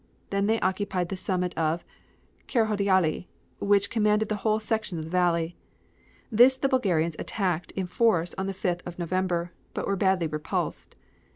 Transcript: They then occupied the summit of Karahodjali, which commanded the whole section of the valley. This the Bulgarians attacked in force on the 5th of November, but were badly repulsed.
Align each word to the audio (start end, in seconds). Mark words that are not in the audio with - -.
They 0.31 0.41
then 0.41 0.57
occupied 0.63 1.09
the 1.09 1.15
summit 1.15 1.55
of 1.55 1.85
Karahodjali, 2.47 3.27
which 3.59 3.91
commanded 3.91 4.29
the 4.29 4.37
whole 4.37 4.59
section 4.59 4.97
of 4.97 5.03
the 5.03 5.11
valley. 5.11 5.55
This 6.31 6.57
the 6.57 6.67
Bulgarians 6.69 7.15
attacked 7.19 7.69
in 7.73 7.85
force 7.85 8.33
on 8.35 8.47
the 8.47 8.53
5th 8.55 8.81
of 8.87 8.97
November, 8.97 9.51
but 9.75 9.85
were 9.85 9.95
badly 9.95 10.25
repulsed. 10.25 10.95